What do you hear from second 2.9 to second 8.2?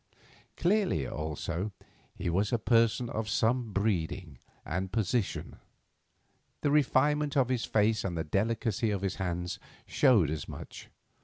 of some breeding and position, the refinement of his face and